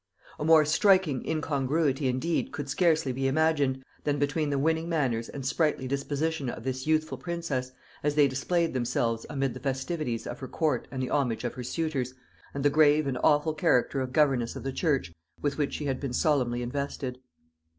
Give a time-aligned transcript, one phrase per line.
[0.39, 5.45] A more striking incongruity indeed could scarcely be imagined, than between the winning manners and
[5.45, 10.47] sprightly disposition of this youthful princess, as they displayed themselves amid the festivities of her
[10.47, 12.15] court and the homage of her suitors,
[12.51, 15.99] and the grave and awful character of Governess of the church, with which she had
[15.99, 17.19] been solemnly invested.